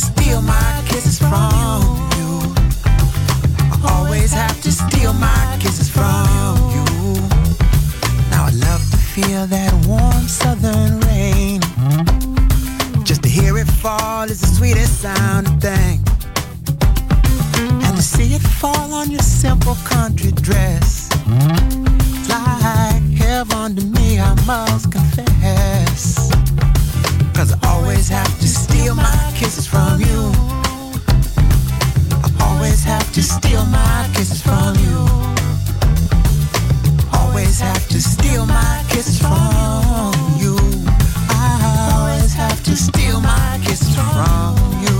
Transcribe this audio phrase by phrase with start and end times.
[0.00, 2.30] Steal my kisses from you.
[3.72, 6.84] I always have to steal my kisses from you.
[8.30, 11.60] Now I love to feel that warm southern rain.
[13.04, 15.04] Just to hear it fall is the sweetest.
[17.84, 21.10] And to see it fall on your simple country dress.
[22.28, 26.30] Like heaven to me, I must confess.
[27.34, 28.46] Cause I always have to
[28.90, 30.32] steal my kisses from you.
[32.24, 35.06] I always have to steal my kisses from you.
[37.12, 40.56] Always have to steal my kisses from you.
[41.28, 44.99] I always have to steal my kisses from you.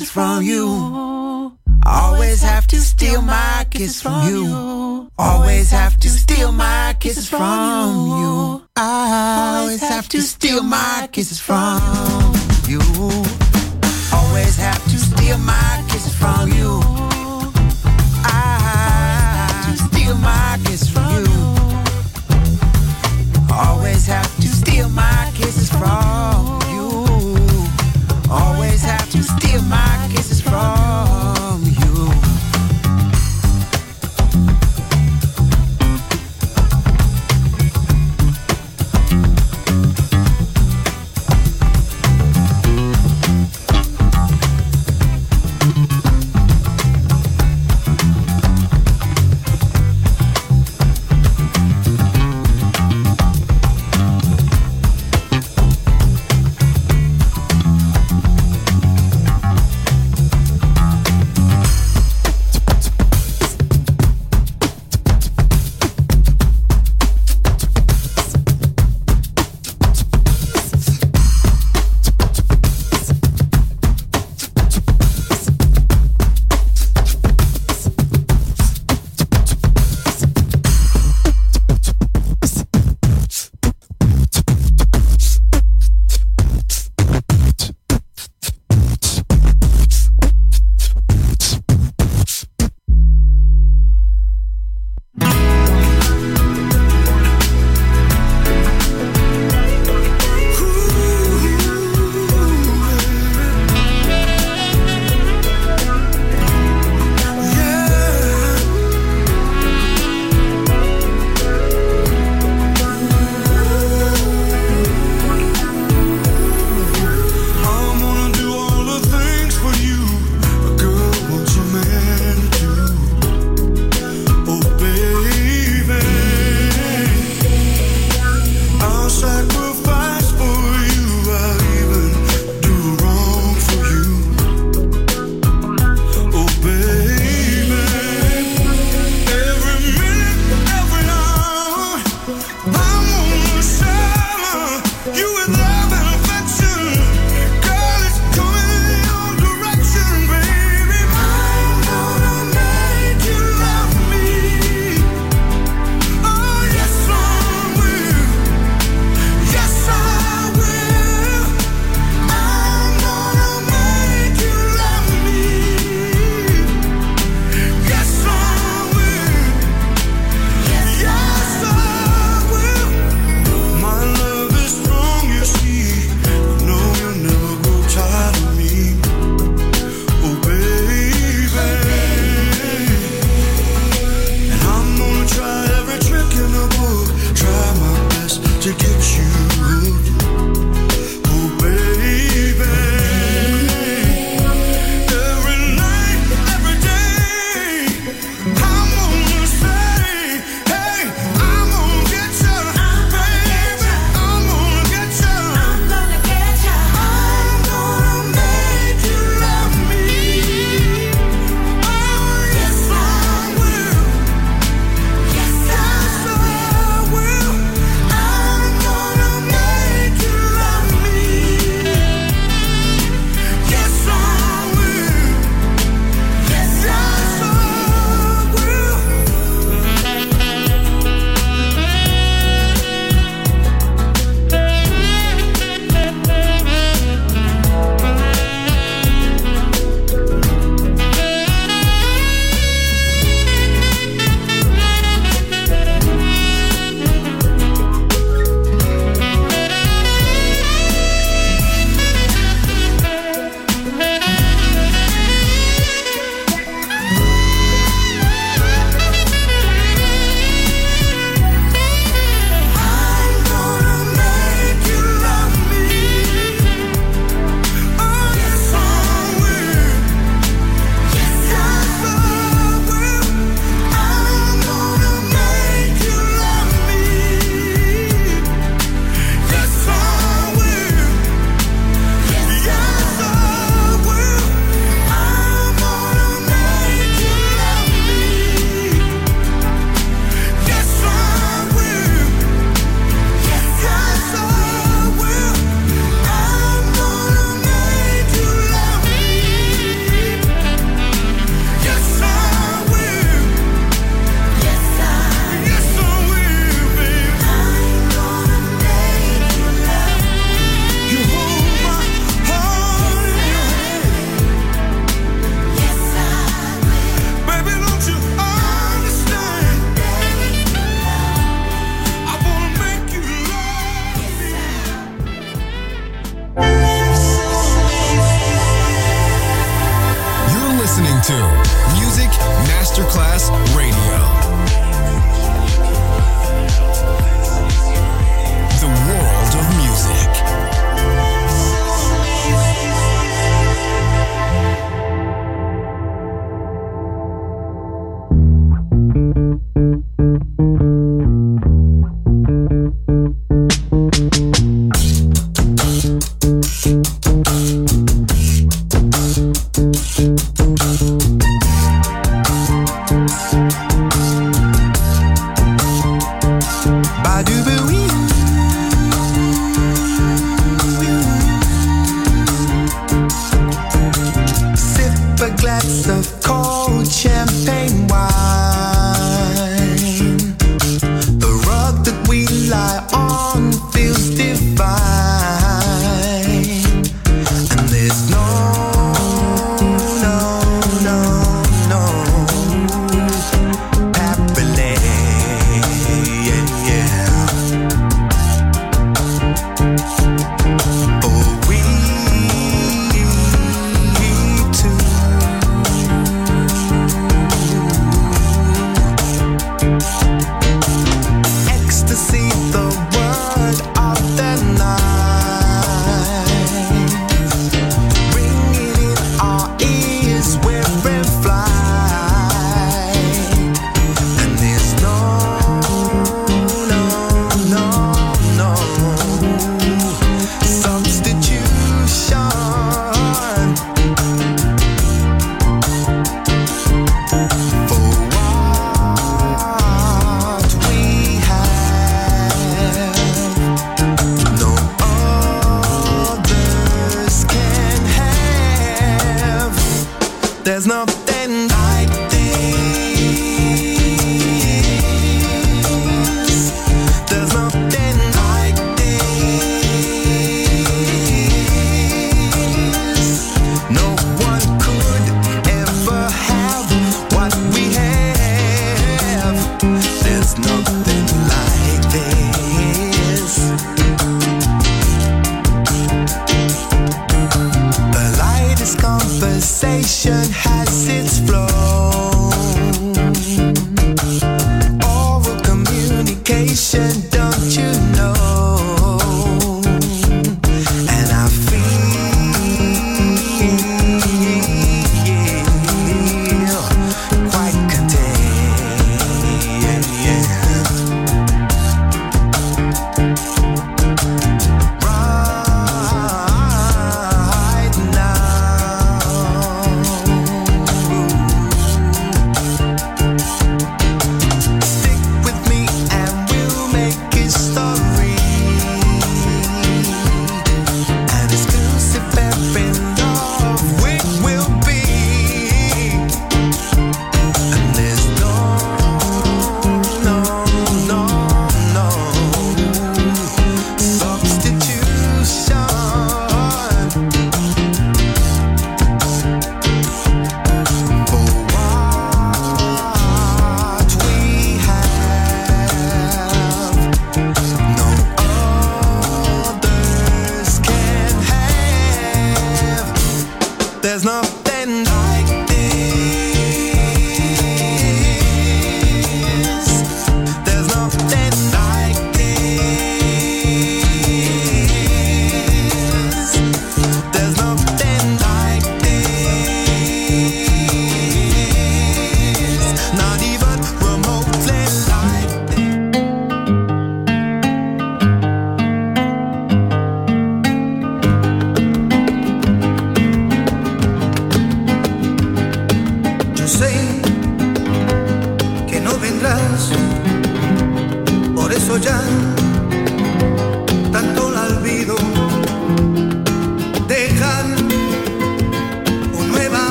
[0.00, 1.58] Kisses from you.
[1.84, 5.10] Always have to steal my kisses from you.
[5.18, 8.62] Always have to steal my kisses from you.
[8.76, 11.80] I always have to steal my kisses from
[12.66, 12.80] you.
[14.12, 16.99] Always have to steal my kisses from you.